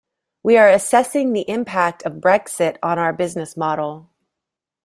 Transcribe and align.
We 0.41 0.57
are 0.57 0.67
assessing 0.67 1.31
the 1.33 1.47
impact 1.47 2.01
of 2.07 2.13
Brexit 2.13 2.77
on 2.81 2.97
our 2.97 3.13
business 3.13 3.55
model. 3.55 4.09